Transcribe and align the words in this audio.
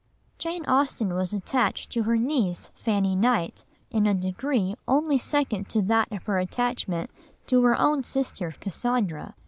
Jane 0.39 0.65
Austen 0.65 1.13
was 1.13 1.31
attached 1.31 1.91
to 1.91 2.01
her 2.05 2.15
niece 2.17 2.71
Fanny 2.73 3.15
Knight 3.15 3.65
in 3.91 4.07
a 4.07 4.15
degree 4.15 4.73
only 4.87 5.19
second 5.19 5.69
to 5.69 5.83
that 5.83 6.11
of 6.11 6.23
her 6.23 6.39
attachment 6.39 7.11
to 7.45 7.61
her 7.61 7.79
own 7.79 8.01
sister 8.01 8.55
Cassandra. 8.59 9.35